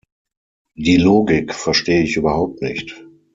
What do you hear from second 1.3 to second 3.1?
verstehe ich überhaupt nicht.